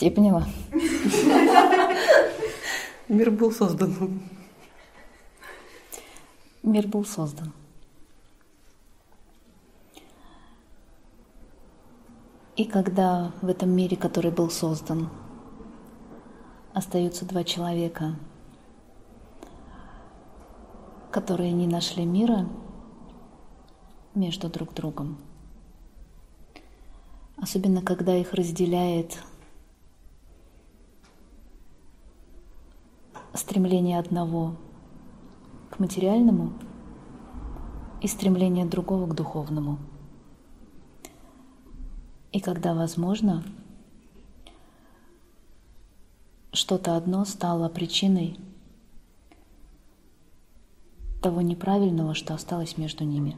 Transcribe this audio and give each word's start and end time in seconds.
Ты 0.00 0.10
поняла? 0.10 0.46
Мир 3.08 3.30
был 3.30 3.52
создан. 3.52 4.22
Мир 6.62 6.86
был 6.86 7.04
создан. 7.04 7.52
И 12.56 12.64
когда 12.64 13.32
в 13.42 13.48
этом 13.48 13.68
мире, 13.72 13.98
который 13.98 14.30
был 14.30 14.48
создан, 14.48 15.10
остаются 16.72 17.26
два 17.26 17.44
человека, 17.44 18.16
которые 21.10 21.52
не 21.52 21.66
нашли 21.66 22.06
мира 22.06 22.48
между 24.14 24.48
друг 24.48 24.72
другом, 24.72 25.18
особенно 27.36 27.82
когда 27.82 28.16
их 28.16 28.32
разделяет 28.32 29.18
стремление 33.34 33.98
одного 33.98 34.56
к 35.70 35.78
материальному 35.78 36.52
и 38.00 38.08
стремление 38.08 38.66
другого 38.66 39.06
к 39.06 39.14
духовному. 39.14 39.78
И 42.32 42.40
когда 42.40 42.74
возможно, 42.74 43.44
что-то 46.52 46.96
одно 46.96 47.24
стало 47.24 47.68
причиной 47.68 48.38
того 51.20 51.42
неправильного, 51.42 52.14
что 52.14 52.34
осталось 52.34 52.78
между 52.78 53.04
ними. 53.04 53.36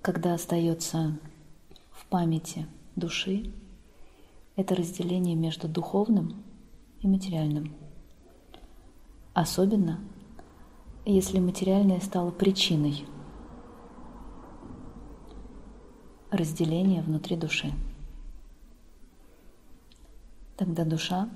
Когда 0.00 0.34
остается 0.34 1.16
в 1.92 2.06
памяти 2.06 2.66
души 2.96 3.52
это 4.56 4.74
разделение 4.74 5.34
между 5.34 5.68
духовным 5.68 6.42
и 7.00 7.06
материальным. 7.06 7.74
Особенно, 9.34 10.00
если 11.04 11.38
материальное 11.38 12.00
стало 12.00 12.30
причиной 12.30 13.06
разделения 16.30 17.02
внутри 17.02 17.36
души. 17.36 17.72
Тогда 20.56 20.84
душа 20.84 21.28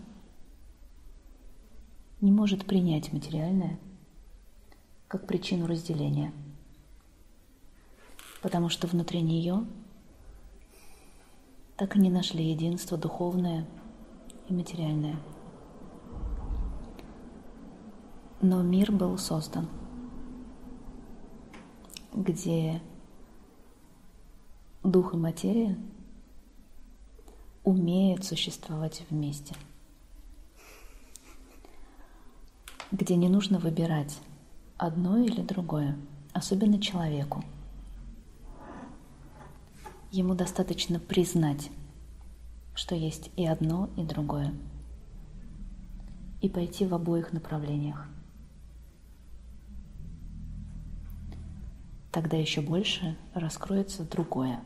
не 2.20 2.32
может 2.32 2.64
принять 2.66 3.12
материальное 3.12 3.78
как 5.08 5.26
причину 5.26 5.66
разделения, 5.66 6.32
потому 8.42 8.68
что 8.68 8.86
внутри 8.86 9.20
нее 9.20 9.66
так 11.76 11.94
и 11.94 11.98
не 11.98 12.10
нашли 12.10 12.44
единство 12.44 12.96
духовное 12.96 13.66
и 14.48 14.52
материальное. 14.52 15.16
Но 18.40 18.62
мир 18.62 18.92
был 18.92 19.18
создан, 19.18 19.68
где 22.14 22.80
дух 24.82 25.14
и 25.14 25.16
материя 25.16 25.76
умеют 27.64 28.24
существовать 28.24 29.04
вместе, 29.10 29.54
где 32.92 33.16
не 33.16 33.28
нужно 33.28 33.58
выбирать 33.58 34.18
одно 34.76 35.18
или 35.18 35.40
другое, 35.42 35.96
особенно 36.32 36.80
человеку– 36.80 37.44
Ему 40.16 40.34
достаточно 40.34 40.98
признать, 40.98 41.70
что 42.74 42.94
есть 42.94 43.30
и 43.36 43.44
одно, 43.44 43.90
и 43.98 44.02
другое, 44.02 44.54
и 46.40 46.48
пойти 46.48 46.86
в 46.86 46.94
обоих 46.94 47.34
направлениях. 47.34 48.08
Тогда 52.12 52.38
еще 52.38 52.62
больше 52.62 53.14
раскроется 53.34 54.04
другое. 54.04 54.64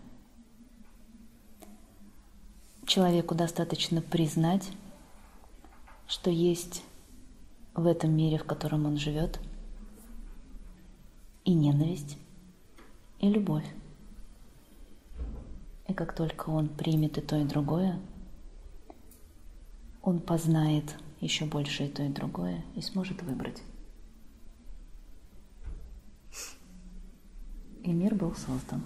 Человеку 2.87 3.35
достаточно 3.35 4.01
признать, 4.01 4.71
что 6.07 6.31
есть 6.31 6.85
в 7.75 7.89
этом 7.89 8.17
мире, 8.17 8.39
в 8.39 8.45
котором 8.45 8.87
он 8.87 8.99
живет, 8.99 9.41
и 11.45 11.53
ненависть, 11.55 12.19
и 13.19 13.29
любовь. 13.29 13.67
И 15.91 15.93
как 15.93 16.15
только 16.15 16.51
он 16.51 16.69
примет 16.69 17.19
и 17.19 17.21
то, 17.21 17.37
и 17.37 17.43
другое, 17.43 17.99
он 20.03 20.21
познает 20.21 20.85
еще 21.21 21.47
больше 21.47 21.87
и 21.87 21.89
то, 21.89 22.05
и 22.05 22.09
другое 22.09 22.65
и 22.77 22.81
сможет 22.81 23.21
выбрать. 23.23 23.61
И 27.83 27.91
мир 27.91 28.15
был 28.15 28.37
создан. 28.37 28.83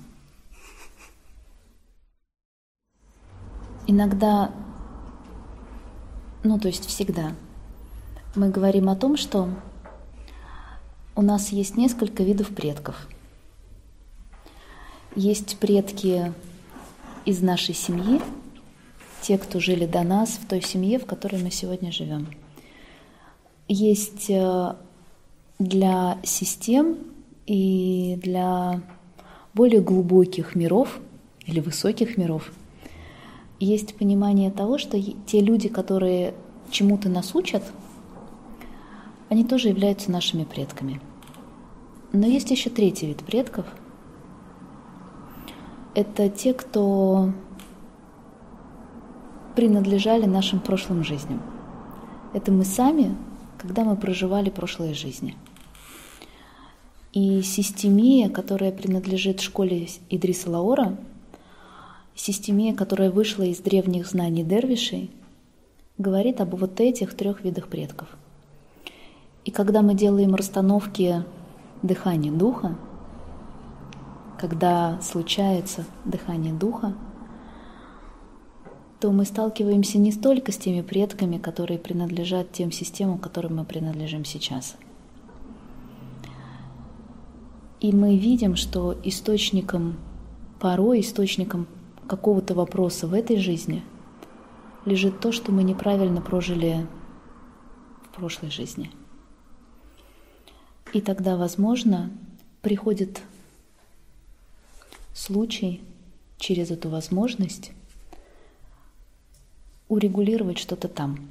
Иногда, 3.86 4.50
ну 6.42 6.58
то 6.58 6.68
есть 6.68 6.86
всегда, 6.86 7.34
мы 8.34 8.48
говорим 8.48 8.88
о 8.88 8.96
том, 8.96 9.18
что 9.18 9.50
у 11.14 11.20
нас 11.20 11.50
есть 11.50 11.76
несколько 11.76 12.22
видов 12.22 12.54
предков. 12.54 13.06
Есть 15.14 15.58
предки 15.58 16.32
из 17.24 17.40
нашей 17.40 17.74
семьи, 17.74 18.20
те, 19.22 19.38
кто 19.38 19.58
жили 19.58 19.86
до 19.86 20.02
нас 20.02 20.30
в 20.30 20.46
той 20.46 20.60
семье, 20.60 20.98
в 20.98 21.06
которой 21.06 21.42
мы 21.42 21.50
сегодня 21.50 21.90
живем. 21.90 22.28
Есть 23.68 24.28
э, 24.28 24.74
для 25.58 26.18
систем 26.22 26.98
и 27.46 28.18
для 28.22 28.82
более 29.54 29.80
глубоких 29.80 30.54
миров 30.54 31.00
или 31.46 31.60
высоких 31.60 32.18
миров 32.18 32.52
есть 33.60 33.94
понимание 33.94 34.50
того, 34.50 34.76
что 34.76 35.00
те 35.00 35.40
люди, 35.40 35.68
которые 35.68 36.34
чему-то 36.70 37.08
нас 37.08 37.34
учат, 37.34 37.62
они 39.30 39.44
тоже 39.44 39.68
являются 39.68 40.10
нашими 40.10 40.44
предками. 40.44 41.00
Но 42.12 42.26
есть 42.26 42.50
еще 42.50 42.68
третий 42.68 43.06
вид 43.06 43.24
предков– 43.24 43.64
это 45.94 46.28
те, 46.28 46.52
кто 46.54 47.32
принадлежали 49.54 50.26
нашим 50.26 50.60
прошлым 50.60 51.04
жизням. 51.04 51.40
Это 52.32 52.50
мы 52.50 52.64
сами, 52.64 53.16
когда 53.58 53.84
мы 53.84 53.96
проживали 53.96 54.50
прошлые 54.50 54.94
жизни. 54.94 55.36
И 57.12 57.42
системия, 57.42 58.28
которая 58.28 58.72
принадлежит 58.72 59.40
школе 59.40 59.86
Идриса 60.10 60.50
Лаора, 60.50 60.96
системия, 62.16 62.74
которая 62.74 63.10
вышла 63.10 63.44
из 63.44 63.58
древних 63.58 64.08
знаний 64.08 64.42
дервишей, 64.42 65.10
говорит 65.96 66.40
об 66.40 66.56
вот 66.56 66.80
этих 66.80 67.14
трех 67.14 67.44
видах 67.44 67.68
предков. 67.68 68.08
И 69.44 69.52
когда 69.52 69.82
мы 69.82 69.94
делаем 69.94 70.34
расстановки 70.34 71.22
дыхания 71.82 72.32
духа, 72.32 72.76
когда 74.38 75.00
случается 75.00 75.84
дыхание 76.04 76.52
духа, 76.52 76.94
то 79.00 79.12
мы 79.12 79.24
сталкиваемся 79.24 79.98
не 79.98 80.12
столько 80.12 80.50
с 80.50 80.56
теми 80.56 80.80
предками, 80.80 81.38
которые 81.38 81.78
принадлежат 81.78 82.52
тем 82.52 82.72
системам, 82.72 83.18
которым 83.18 83.56
мы 83.56 83.64
принадлежим 83.64 84.24
сейчас. 84.24 84.76
И 87.80 87.92
мы 87.92 88.16
видим, 88.16 88.56
что 88.56 88.96
источником, 89.04 89.96
порой 90.58 91.00
источником 91.00 91.66
какого-то 92.06 92.54
вопроса 92.54 93.06
в 93.06 93.12
этой 93.12 93.36
жизни 93.36 93.82
лежит 94.86 95.20
то, 95.20 95.32
что 95.32 95.52
мы 95.52 95.62
неправильно 95.62 96.22
прожили 96.22 96.86
в 98.04 98.16
прошлой 98.16 98.50
жизни. 98.50 98.90
И 100.94 101.00
тогда, 101.00 101.36
возможно, 101.36 102.10
приходит 102.62 103.20
случай 105.14 105.80
через 106.36 106.70
эту 106.70 106.90
возможность 106.90 107.72
урегулировать 109.88 110.58
что-то 110.58 110.88
там. 110.88 111.28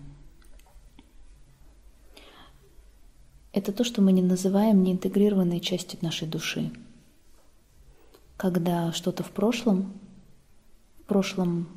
Это 3.52 3.72
то, 3.72 3.84
что 3.84 4.02
мы 4.02 4.12
не 4.14 4.24
называем 4.24 4.82
неинтегрированной 4.82 5.60
частью 5.60 6.00
нашей 6.02 6.28
души. 6.28 6.72
Когда 8.38 8.92
что-то 8.94 9.22
в 9.22 9.30
прошлом, 9.30 9.94
в 11.02 11.04
прошлом 11.04 11.68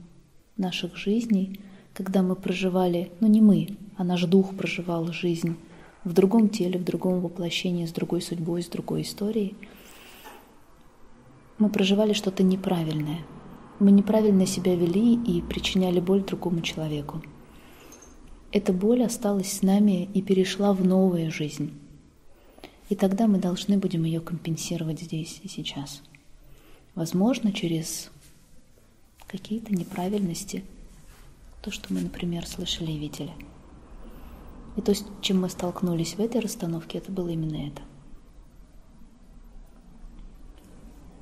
наших 0.56 0.96
жизней, 0.96 1.60
когда 1.92 2.22
мы 2.22 2.34
проживали, 2.34 3.12
ну 3.20 3.28
не 3.28 3.42
мы, 3.42 3.76
а 3.96 4.04
наш 4.04 4.24
дух 4.24 4.56
проживал 4.56 5.12
жизнь 5.12 5.56
в 6.04 6.12
другом 6.12 6.48
теле, 6.48 6.78
в 6.78 6.84
другом 6.84 7.20
воплощении, 7.20 7.84
с 7.84 7.92
другой 7.92 8.22
судьбой, 8.22 8.62
с 8.62 8.68
другой 8.68 9.02
историей– 9.02 9.56
мы 11.58 11.68
проживали 11.70 12.12
что-то 12.12 12.42
неправильное. 12.42 13.20
мы 13.78 13.90
неправильно 13.90 14.46
себя 14.46 14.74
вели 14.74 15.14
и 15.14 15.42
причиняли 15.42 16.00
боль 16.00 16.22
другому 16.22 16.62
человеку. 16.62 17.22
Эта 18.52 18.72
боль 18.72 19.02
осталась 19.02 19.52
с 19.52 19.62
нами 19.62 20.08
и 20.14 20.22
перешла 20.22 20.72
в 20.72 20.82
новую 20.82 21.30
жизнь. 21.30 21.74
И 22.88 22.94
тогда 22.94 23.26
мы 23.26 23.38
должны 23.38 23.76
будем 23.76 24.04
ее 24.04 24.20
компенсировать 24.20 25.00
здесь 25.00 25.40
и 25.42 25.48
сейчас. 25.48 26.02
Возможно, 26.94 27.52
через 27.52 28.10
какие-то 29.26 29.74
неправильности, 29.74 30.64
то, 31.60 31.70
что 31.70 31.92
мы, 31.92 32.00
например, 32.00 32.46
слышали 32.46 32.92
и 32.92 32.98
видели. 32.98 33.32
И 34.76 34.80
то, 34.80 34.94
с 34.94 35.04
чем 35.20 35.40
мы 35.42 35.50
столкнулись 35.50 36.14
в 36.14 36.20
этой 36.20 36.40
расстановке, 36.40 36.98
это 36.98 37.12
было 37.12 37.28
именно 37.28 37.66
это. 37.66 37.82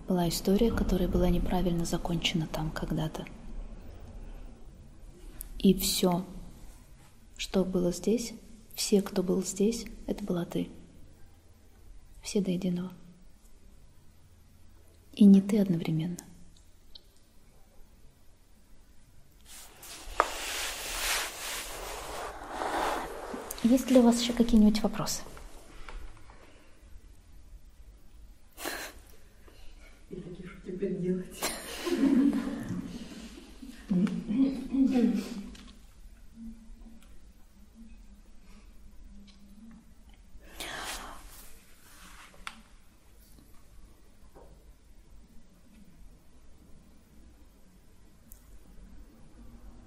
Была 0.07 0.29
история, 0.29 0.71
которая 0.71 1.09
была 1.09 1.31
неправильно 1.31 1.87
закончена 1.87 2.47
там 2.47 2.71
когда-то. 2.71 3.25
И 5.59 5.73
все, 5.73 6.27
что 7.39 7.65
было 7.65 7.91
здесь, 7.91 8.35
все, 8.75 9.01
кто 9.01 9.23
был 9.23 9.43
здесь, 9.43 9.87
это 10.07 10.23
была 10.23 10.45
ты. 10.45 10.69
Все 12.23 12.43
до 12.43 12.51
единого. 12.51 12.93
И 15.15 15.25
не 15.25 15.41
ты 15.41 15.59
одновременно. 15.59 16.19
Есть 23.63 23.91
ли 23.91 23.99
у 23.99 24.03
вас 24.03 24.21
еще 24.21 24.35
какие-нибудь 24.35 24.83
вопросы? 24.83 25.23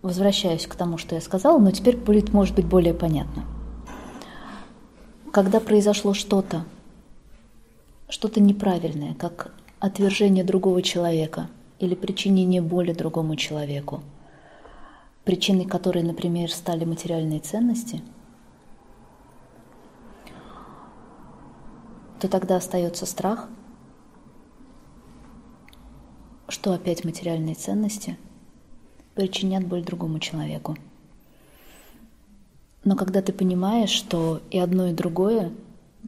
Возвращаюсь 0.07 0.65
к 0.67 0.75
тому, 0.75 0.97
что 0.97 1.15
я 1.15 1.21
сказала, 1.21 1.59
но 1.59 1.71
теперь 1.71 1.97
будет, 1.97 2.31
может 2.31 2.55
быть, 2.55 2.65
более 2.65 2.93
понятно. 2.93 3.43
Когда 5.33 5.59
произошло 5.59 6.13
что-то, 6.13 6.63
что-то 8.07 8.39
неправильное, 8.39 9.15
как 9.15 9.53
отвержение 9.81 10.45
другого 10.45 10.81
человека 10.81 11.49
или 11.79 11.93
причинение 11.93 12.61
боли 12.61 12.93
другому 12.93 13.35
человеку, 13.35 14.01
причиной 15.25 15.65
которой, 15.65 16.03
например, 16.03 16.53
стали 16.53 16.85
материальные 16.85 17.41
ценности, 17.41 18.01
то 22.21 22.29
тогда 22.29 22.55
остается 22.55 23.05
страх, 23.05 23.49
что 26.47 26.71
опять 26.71 27.03
материальные 27.03 27.55
ценности 27.55 28.17
причинят 29.17 29.65
боль 29.65 29.83
другому 29.83 30.19
человеку. 30.19 30.77
Но 32.83 32.95
когда 32.95 33.21
ты 33.21 33.33
понимаешь, 33.33 33.89
что 33.89 34.41
и 34.51 34.59
одно, 34.59 34.87
и 34.87 34.93
другое 34.93 35.51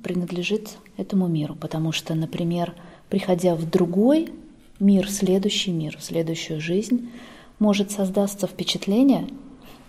принадлежит 0.04 0.78
этому 0.96 1.28
миру, 1.28 1.56
потому 1.56 1.92
что, 1.92 2.14
например, 2.14 2.76
приходя 3.10 3.56
в 3.56 3.68
другой 3.70 4.32
мир, 4.80 5.10
следующий 5.10 5.72
мир, 5.72 5.98
следующую 6.00 6.62
жизнь, 6.62 7.10
может 7.58 7.92
создаться 7.92 8.48
впечатление, 8.48 9.28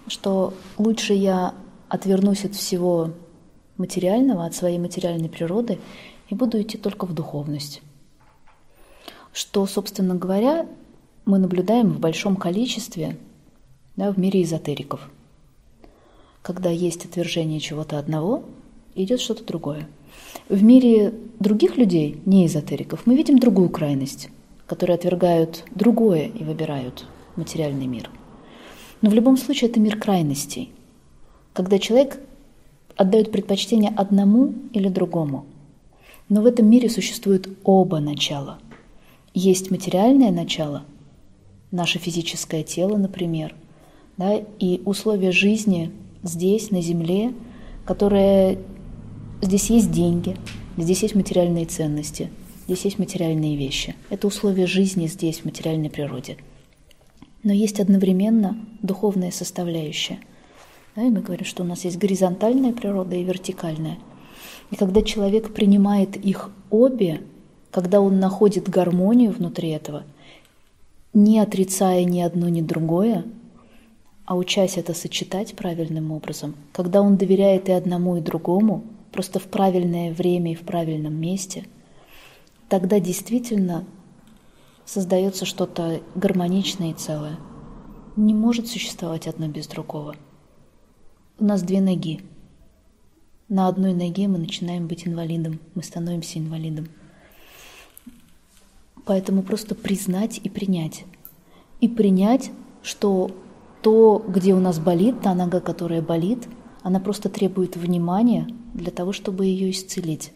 что 0.09 0.55
лучше 0.79 1.13
я 1.13 1.55
отвернусь 1.89 2.45
от 2.45 2.55
всего 2.55 3.11
материального, 3.77 4.47
от 4.47 4.55
своей 4.55 4.79
материальной 4.79 5.29
природы 5.29 5.79
и 6.31 6.35
буду 6.35 6.61
идти 6.61 6.79
только 6.79 7.05
в 7.05 7.15
духовность. 7.15 7.83
Что, 9.33 9.67
собственно 9.67 10.15
говоря, 10.15 10.67
мы 11.25 11.39
наблюдаем 11.39 11.91
в 11.93 12.01
большом 12.01 12.37
количестве 12.37 13.17
да, 13.97 14.13
в 14.13 14.19
мире 14.19 14.43
эзотериков. 14.43 15.11
Когда 16.43 16.71
есть 16.71 17.05
отвержение 17.05 17.61
чего-то 17.61 17.99
одного, 17.99 18.45
идет 18.95 19.21
что-то 19.21 19.45
другое– 19.45 19.89
в 20.49 20.63
мире 20.63 21.15
других 21.39 21.77
людей, 21.77 22.21
не 22.27 22.47
эзотериков, 22.47 23.07
мы 23.07 23.17
видим 23.17 23.39
другую 23.39 23.71
крайность, 23.71 24.29
которые 24.67 24.95
отвергают 24.95 25.65
другое 25.75 26.27
и 26.27 26.45
выбирают 26.45 27.07
материальный 27.37 27.87
мир. 27.87 28.11
Но 29.01 29.11
в 29.11 29.15
любом 29.15 29.37
случае 29.37 29.71
это 29.71 29.81
мир 29.81 29.99
крайностей, 29.99 30.73
когда 31.53 31.79
человек 31.79 32.21
отдает 32.97 33.33
предпочтение 33.33 33.93
одному 33.97 34.55
или 34.73 34.89
другому. 34.89 35.47
Но 36.29 36.43
в 36.43 36.47
этом 36.47 36.69
мире 36.69 36.91
существуют 36.91 37.49
оба 37.65 37.99
начала. 38.01 38.59
Есть 39.33 39.71
материальное 39.71 40.31
начало, 40.31 40.85
наше 41.71 41.99
физическое 41.99 42.63
тело, 42.63 42.97
например, 42.97 43.55
да, 44.17 44.43
и 44.59 44.83
условия 44.85 45.33
жизни 45.33 45.93
здесь, 46.23 46.71
на 46.71 46.83
Земле, 46.83 47.33
которые 47.85 48.59
Здесь 49.43 49.71
есть 49.71 49.91
деньги, 49.91 50.37
здесь 50.77 51.03
есть 51.03 51.15
материальные 51.15 51.65
ценности, 51.65 52.31
здесь 52.67 52.85
есть 52.85 52.99
материальные 52.99 53.57
вещи. 53.57 53.95
Это 54.11 54.27
условия 54.27 54.67
жизни 54.67 55.07
здесь, 55.07 55.41
в 55.41 55.45
материальной 55.47 55.89
природе. 55.89 56.37
Но 57.43 57.51
есть 57.51 57.81
одновременно 57.81 58.59
духовная 58.83 59.31
составляющая. 59.31 60.19
Да, 60.95 61.03
и 61.03 61.09
мы 61.09 61.23
говорим, 61.23 61.47
что 61.47 61.63
у 61.63 61.67
нас 61.67 61.85
есть 61.85 61.97
горизонтальная 61.97 62.73
природа 62.73 63.17
и 63.17 63.25
вертикальная. 63.25 63.99
И 64.71 64.77
когда 64.77 65.01
человек 65.01 65.55
принимает 65.55 66.17
их 66.17 66.51
обе, 66.69 67.23
когда 67.71 68.03
он 68.03 68.21
находит 68.21 68.69
гармонию 68.69 69.33
внутри 69.33 69.71
этого, 69.71 70.05
не 71.13 71.41
отрицая 71.41 72.05
ни 72.05 72.21
одно, 72.21 72.49
ни 72.49 72.61
другое, 72.61 73.25
а 74.25 74.37
учась 74.37 74.77
это 74.77 74.95
сочетать 74.95 75.55
правильным 75.55 76.13
образом, 76.13 76.55
когда 76.73 77.03
он 77.03 77.17
доверяет 77.17 77.69
и 77.69 77.73
одному, 77.73 78.17
и 78.17 78.21
другому– 78.21 78.85
просто 79.11 79.39
в 79.39 79.45
правильное 79.45 80.13
время 80.13 80.53
и 80.53 80.57
в 80.57 80.61
правильном 80.61 81.15
месте, 81.15 81.67
тогда 82.69 83.01
действительно 83.01 83.85
создается 84.85 85.45
что-то 85.45 86.01
гармоничное 86.15 86.91
и 86.91 86.95
целое. 86.95 87.39
Не 88.17 88.35
может 88.35 88.69
существовать 88.69 89.27
одно 89.27 89.49
без 89.49 89.67
другого. 89.67 90.17
У 91.39 91.45
нас 91.45 91.63
две 91.63 91.81
ноги. 91.81 92.21
На 93.49 93.69
одной 93.69 93.95
ноге 93.95 94.29
мы 94.29 94.39
начинаем 94.39 94.87
быть 94.87 95.07
инвалидом, 95.07 95.59
мы 95.75 95.83
становимся 95.83 96.39
инвалидом. 96.39 96.89
Поэтому 99.05 99.43
просто 99.43 99.75
признать 99.75 100.41
и 100.43 100.49
принять. 100.49 101.05
И 101.81 101.89
принять, 101.89 102.51
что 102.83 103.31
то, 103.83 104.23
где 104.29 104.55
у 104.55 104.61
нас 104.61 104.79
болит, 104.79 105.21
та 105.23 105.35
нога, 105.35 105.61
которая 105.61 106.03
болит, 106.03 106.47
она 106.83 107.01
просто 107.01 107.29
требует 107.29 107.77
внимания, 107.77 108.47
для 108.75 108.91
того, 108.91 109.13
чтобы 109.13 109.47
ее 109.47 109.71
исцелить, 109.71 110.33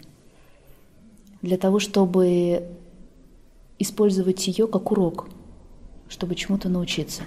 для 1.43 1.57
того, 1.57 1.79
чтобы 1.79 2.65
использовать 3.79 4.47
ее 4.47 4.67
как 4.67 4.91
урок, 4.91 5.29
чтобы 6.09 6.35
чему-то 6.35 6.69
научиться. 6.69 7.23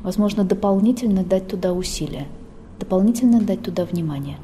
Возможно, 0.00 0.44
дополнительно 0.44 1.24
дать 1.24 1.48
туда 1.48 1.72
усилия, 1.72 2.26
дополнительно 2.78 3.40
дать 3.40 3.62
туда 3.62 3.84
внимание. 3.84 4.38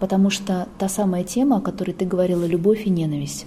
Потому 0.00 0.30
что 0.30 0.68
та 0.78 0.88
самая 0.88 1.24
тема, 1.24 1.56
о 1.56 1.60
которой 1.60 1.92
ты 1.92 2.04
говорила, 2.04 2.44
любовь 2.44 2.86
и 2.86 2.90
ненависть, 2.90 3.46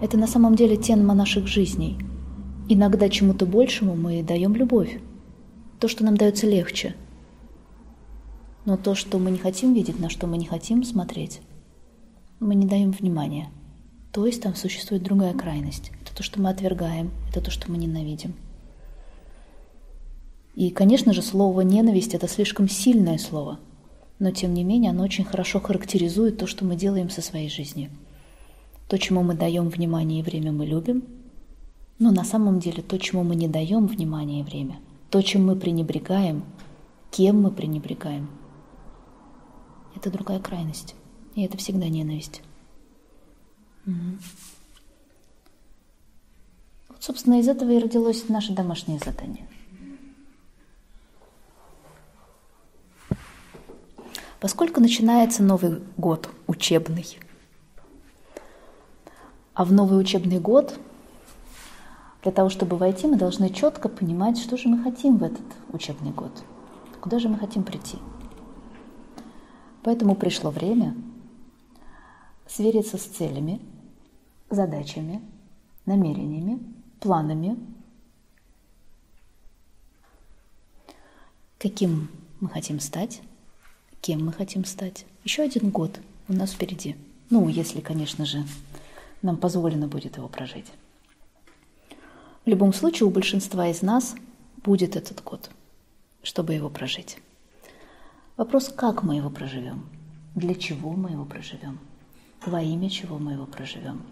это 0.00 0.16
на 0.16 0.26
самом 0.26 0.54
деле 0.54 0.76
тема 0.76 1.14
наших 1.14 1.46
жизней. 1.46 1.98
Иногда 2.68 3.08
чему-то 3.08 3.46
большему 3.46 3.96
мы 3.96 4.22
даем 4.22 4.54
любовь, 4.54 5.00
то, 5.80 5.88
что 5.88 6.04
нам 6.04 6.16
дается 6.16 6.46
легче– 6.46 6.94
но 8.68 8.76
то, 8.76 8.94
что 8.94 9.18
мы 9.18 9.30
не 9.30 9.38
хотим 9.38 9.72
видеть, 9.72 9.98
на 9.98 10.10
что 10.10 10.26
мы 10.26 10.36
не 10.36 10.44
хотим 10.44 10.84
смотреть, 10.84 11.40
мы 12.38 12.54
не 12.54 12.66
даем 12.66 12.90
внимания. 12.90 13.48
То 14.12 14.26
есть 14.26 14.42
там 14.42 14.54
существует 14.54 15.02
другая 15.02 15.32
крайность. 15.32 15.90
Это 16.02 16.14
то, 16.14 16.22
что 16.22 16.38
мы 16.38 16.50
отвергаем, 16.50 17.10
это 17.30 17.40
то, 17.40 17.50
что 17.50 17.70
мы 17.72 17.78
ненавидим. 17.78 18.34
И, 20.54 20.68
конечно 20.68 21.14
же, 21.14 21.22
слово 21.22 21.62
«ненависть»— 21.62 22.12
это 22.14 22.28
слишком 22.28 22.68
сильное 22.68 23.16
слово, 23.16 23.58
но, 24.18 24.32
тем 24.32 24.52
не 24.52 24.64
менее, 24.64 24.90
оно 24.90 25.02
очень 25.02 25.24
хорошо 25.24 25.60
характеризует 25.60 26.36
то, 26.36 26.46
что 26.46 26.66
мы 26.66 26.76
делаем 26.76 27.08
со 27.08 27.22
своей 27.22 27.48
жизнью. 27.48 27.88
То, 28.88 28.98
чему 28.98 29.22
мы 29.22 29.34
даем 29.34 29.68
внимание 29.68 30.20
и 30.20 30.22
время, 30.22 30.50
мы 30.50 30.66
любим, 30.66 31.04
но 31.98 32.10
на 32.10 32.24
самом 32.24 32.58
деле 32.58 32.82
то, 32.82 32.98
чему 32.98 33.22
мы 33.22 33.36
не 33.36 33.48
даем 33.48 33.86
внимания 33.86 34.40
и 34.40 34.44
время, 34.44 34.80
то, 35.10 35.22
чем 35.22 35.46
мы 35.46 35.56
пренебрегаем, 35.56 36.42
кем 37.10 37.42
мы 37.42 37.50
пренебрегаем— 37.50 38.28
это 39.98 40.10
другая 40.10 40.38
крайность. 40.38 40.94
И 41.34 41.42
это 41.42 41.56
всегда 41.56 41.88
ненависть. 41.88 42.42
Угу. 43.86 43.94
Вот, 46.88 47.02
собственно, 47.02 47.40
из 47.40 47.48
этого 47.48 47.70
и 47.70 47.78
родилось 47.78 48.28
наше 48.28 48.52
домашнее 48.52 48.98
задание. 48.98 49.46
Поскольку 54.40 54.80
начинается 54.80 55.42
Новый 55.42 55.80
год 55.96 56.30
учебный, 56.46 57.18
а 59.58 59.64
в 59.64 59.72
новый 59.72 60.00
учебный 60.00 60.38
год 60.38 60.78
для 62.22 62.30
того, 62.30 62.48
чтобы 62.48 62.76
войти, 62.76 63.08
мы 63.08 63.16
должны 63.16 63.50
четко 63.50 63.88
понимать, 63.88 64.38
что 64.38 64.56
же 64.56 64.68
мы 64.68 64.84
хотим 64.84 65.16
в 65.16 65.24
этот 65.24 65.44
учебный 65.72 66.12
год, 66.12 66.30
куда 67.00 67.18
же 67.18 67.28
мы 67.28 67.38
хотим 67.38 67.64
прийти. 67.64 67.98
Поэтому 69.82 70.14
пришло 70.14 70.52
время 70.52 70.94
свериться 72.46 72.98
с 72.98 73.02
целями, 73.02 73.60
задачами, 74.48 75.20
намерениями, 75.86 76.60
планами, 77.00 77.58
каким 81.58 82.08
мы 82.38 82.48
хотим 82.48 82.78
стать, 82.78 83.22
кем 84.02 84.24
мы 84.24 84.32
хотим 84.32 84.64
стать. 84.64 85.04
Еще 85.24 85.42
один 85.42 85.70
год 85.70 85.98
у 86.28 86.32
нас 86.32 86.52
впереди. 86.52 86.94
Ну, 87.28 87.48
если, 87.48 87.80
конечно 87.80 88.24
же, 88.24 88.44
нам 89.22 89.36
позволено 89.36 89.88
будет 89.88 90.16
его 90.16 90.28
прожить. 90.28 90.72
В 92.44 92.48
любом 92.48 92.72
случае, 92.72 93.06
у 93.06 93.10
большинства 93.10 93.68
из 93.68 93.82
нас 93.82 94.14
будет 94.64 94.96
этот 94.96 95.22
год, 95.22 95.50
чтобы 96.22 96.54
его 96.54 96.70
прожить. 96.70 97.18
Вопрос, 98.36 98.68
как 98.68 99.02
мы 99.02 99.16
его 99.16 99.30
проживем, 99.30 99.88
для 100.34 100.54
чего 100.54 100.92
мы 100.92 101.10
его 101.10 101.24
проживем, 101.24 101.78
во 102.46 102.62
имя 102.62 102.88
чего 102.88 103.18
мы 103.18 103.32
его 103.32 103.46
проживем. 103.46 104.02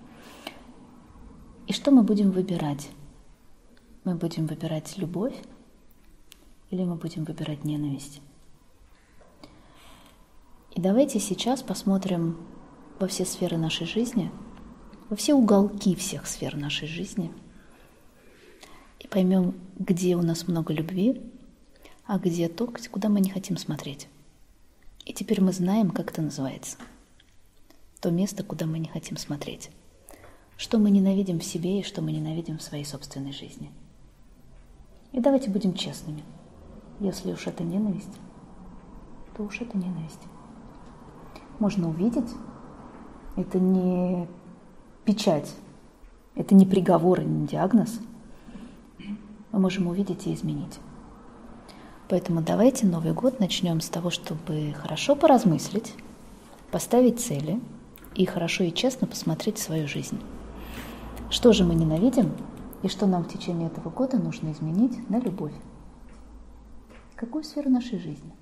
И 1.66 1.72
что 1.72 1.90
мы 1.90 2.02
будем 2.02 2.30
выбирать? 2.30 2.88
Мы 4.04 4.14
будем 4.14 4.46
выбирать 4.46 4.98
любовь 4.98 5.34
или 6.70 6.84
мы 6.84 6.96
будем 6.96 7.24
выбирать 7.24 7.64
ненависть? 7.64 8.20
И 10.72 10.80
давайте 10.80 11.20
сейчас 11.20 11.62
посмотрим 11.62 12.36
во 12.98 13.06
все 13.08 13.24
сферы 13.24 13.56
нашей 13.56 13.86
жизни, 13.86 14.30
во 15.08 15.16
все 15.16 15.34
уголки 15.34 15.94
всех 15.94 16.26
сфер 16.26 16.56
нашей 16.56 16.88
жизни– 16.88 17.32
и 19.06 19.08
поймем, 19.08 19.54
где 19.78 20.16
у 20.16 20.22
нас 20.22 20.48
много 20.48 20.72
любви, 20.72 21.22
а 22.06 22.18
где 22.18 22.48
то, 22.48 22.68
куда 22.90 23.08
мы 23.08 23.20
не 23.20 23.30
хотим 23.30 23.56
смотреть. 23.56 24.08
И 25.04 25.12
теперь 25.12 25.40
мы 25.40 25.52
знаем, 25.52 25.90
как 25.90 26.10
это 26.10 26.22
называется. 26.22 26.76
То 28.00 28.10
место, 28.10 28.42
куда 28.42 28.66
мы 28.66 28.80
не 28.80 28.88
хотим 28.88 29.16
смотреть. 29.16 29.70
Что 30.56 30.78
мы 30.78 30.90
ненавидим 30.90 31.38
в 31.38 31.44
себе 31.44 31.80
и 31.80 31.82
что 31.84 32.02
мы 32.02 32.10
ненавидим 32.10 32.58
в 32.58 32.62
своей 32.62 32.84
собственной 32.84 33.32
жизни. 33.32 33.70
И 35.12 35.20
давайте 35.20 35.50
будем 35.50 35.74
честными. 35.74 36.24
Если 36.98 37.30
уж 37.32 37.46
это 37.46 37.62
ненависть, 37.62 38.18
то 39.36 39.44
уж 39.44 39.60
это 39.60 39.78
ненависть. 39.78 40.22
Можно 41.60 41.90
увидеть, 41.90 42.30
это 43.36 43.60
не 43.60 44.26
печать, 45.06 45.54
это 46.34 46.54
не 46.54 46.66
приговор 46.66 47.20
и 47.20 47.24
не 47.24 47.46
диагноз– 47.46 48.00
мы 49.56 49.62
можем 49.62 49.86
увидеть 49.86 50.26
и 50.26 50.34
изменить. 50.34 50.78
Поэтому 52.10 52.42
давайте 52.42 52.86
Новый 52.86 53.14
год 53.14 53.40
начнем 53.40 53.80
с 53.80 53.88
того, 53.88 54.10
чтобы 54.10 54.74
хорошо 54.74 55.16
поразмыслить, 55.16 55.94
поставить 56.70 57.20
цели 57.20 57.58
и 58.14 58.26
хорошо 58.26 58.64
и 58.64 58.72
честно 58.72 59.06
посмотреть 59.06 59.56
свою 59.56 59.88
жизнь. 59.88 60.20
Что 61.30 61.54
же 61.54 61.64
мы 61.64 61.74
ненавидим 61.74 62.32
и 62.82 62.88
что 62.88 63.06
нам 63.06 63.24
в 63.24 63.32
течение 63.32 63.68
этого 63.68 63.88
года 63.88 64.18
нужно 64.18 64.52
изменить 64.52 65.08
на 65.08 65.20
любовь? 65.20 65.54
Какую 67.14 67.42
сферу 67.42 67.70
нашей 67.70 67.98
жизни? 67.98 68.34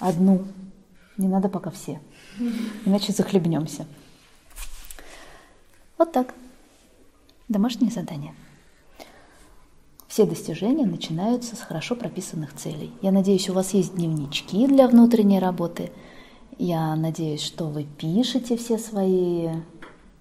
Одну. 0.00 0.44
Не 1.16 1.28
надо 1.28 1.48
пока 1.48 1.70
все. 1.70 2.00
Иначе 2.84 3.12
захлебнемся. 3.12 3.86
Вот 5.98 6.12
так. 6.12 6.34
Домашнее 7.48 7.90
задание. 7.90 8.34
Все 10.08 10.26
достижения 10.26 10.86
начинаются 10.86 11.56
с 11.56 11.60
хорошо 11.60 11.96
прописанных 11.96 12.54
целей. 12.54 12.92
Я 13.02 13.10
надеюсь, 13.10 13.48
у 13.48 13.52
вас 13.52 13.74
есть 13.74 13.94
дневнички 13.96 14.66
для 14.66 14.86
внутренней 14.88 15.40
работы. 15.40 15.90
Я 16.56 16.94
надеюсь, 16.94 17.42
что 17.42 17.66
вы 17.66 17.84
пишете 17.84 18.56
все 18.56 18.78
свои 18.78 19.48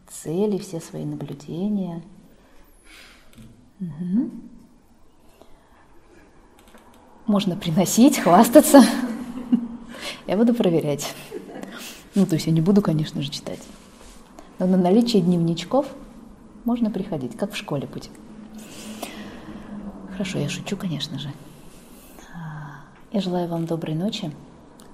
цели, 0.10 0.58
все 0.58 0.80
свои 0.80 1.06
наблюдения. 1.06 2.02
Угу. 3.80 4.32
Можно 7.28 7.56
приносить, 7.56 8.18
хвастаться. 8.18 8.84
Я 10.28 10.38
буду 10.38 10.54
проверять. 10.54 11.14
Ну, 12.16 12.26
то 12.26 12.36
есть 12.36 12.46
я 12.46 12.54
не 12.54 12.62
буду, 12.62 12.82
конечно 12.82 13.22
же, 13.22 13.32
читать. 13.32 13.60
Но 14.60 14.68
на 14.68 14.78
наличие 14.78 15.22
дневничков 15.22 15.88
можно 16.66 16.92
приходить, 16.92 17.36
как 17.36 17.54
в 17.54 17.58
школе 17.58 17.88
будет. 17.88 18.12
Хорошо, 20.12 20.40
я 20.40 20.50
шучу, 20.50 20.78
конечно 20.78 21.20
же. 21.20 21.32
Я 23.12 23.22
желаю 23.22 23.48
вам 23.48 23.66
доброй 23.66 23.96
ночи, 23.96 24.32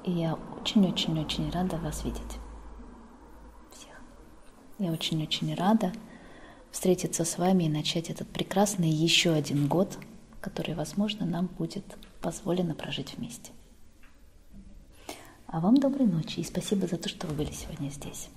и 0.04 0.12
я 0.12 0.38
очень-очень-очень 0.60 1.50
рада 1.52 1.78
вас 1.78 2.04
видеть. 2.04 2.38
Всех. 3.72 4.02
Я 4.78 4.92
очень-очень 4.92 5.54
рада 5.56 5.94
встретиться 6.72 7.26
с 7.26 7.38
вами 7.38 7.66
и 7.66 7.70
начать 7.70 8.10
этот 8.10 8.28
прекрасный 8.28 8.90
еще 8.90 9.32
один 9.32 9.68
год, 9.68 9.98
который, 10.42 10.76
возможно, 10.76 11.26
нам 11.26 11.48
будет 11.48 11.86
позволено 12.22 12.76
прожить 12.76 13.16
вместе. 13.18 13.52
А 15.48 15.60
вам 15.60 15.78
доброй 15.78 16.08
ночи 16.08 16.40
и 16.40 16.44
спасибо 16.44 16.88
за 16.88 16.98
то, 16.98 17.10
что 17.10 17.28
вы 17.28 17.34
были 17.34 17.52
сегодня 17.52 17.90
здесь. 17.90 18.30